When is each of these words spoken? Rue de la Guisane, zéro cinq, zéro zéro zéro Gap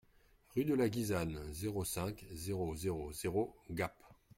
Rue 0.55 0.65
de 0.65 0.73
la 0.73 0.89
Guisane, 0.89 1.37
zéro 1.53 1.85
cinq, 1.85 2.25
zéro 2.31 2.75
zéro 2.75 3.13
zéro 3.13 3.55
Gap 3.69 3.93